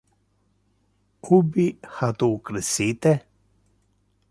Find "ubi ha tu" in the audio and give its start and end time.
1.35-2.29